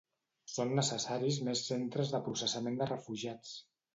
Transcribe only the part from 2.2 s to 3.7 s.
processament de refugiats.